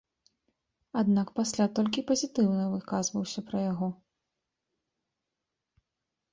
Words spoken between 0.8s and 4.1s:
Аднак пасля толькі пазітыўна выказваўся пра яго.